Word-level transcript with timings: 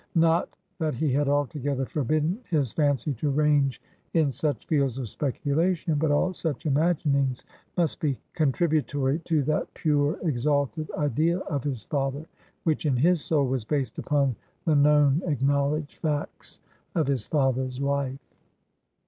Not, 0.15 0.49
that 0.79 0.95
he 0.95 1.13
had 1.13 1.27
altogether 1.29 1.85
forbidden 1.85 2.39
his 2.49 2.71
fancy 2.71 3.13
to 3.13 3.29
range 3.29 3.79
in 4.15 4.31
such 4.31 4.65
fields 4.65 4.97
of 4.97 5.07
speculation; 5.09 5.93
but 5.99 6.09
all 6.09 6.33
such 6.33 6.65
imaginings 6.65 7.43
must 7.77 7.99
be 7.99 8.17
contributory 8.33 9.19
to 9.25 9.43
that 9.43 9.71
pure, 9.75 10.17
exalted 10.23 10.89
idea 10.97 11.37
of 11.41 11.63
his 11.63 11.83
father, 11.83 12.25
which, 12.63 12.87
in 12.87 12.97
his 12.97 13.21
soul, 13.21 13.45
was 13.45 13.63
based 13.63 13.99
upon 13.99 14.35
the 14.65 14.73
known 14.75 15.21
acknowledged 15.27 15.97
facts 15.97 16.61
of 16.95 17.05
his 17.05 17.27
father's 17.27 17.79
life. 17.79 18.17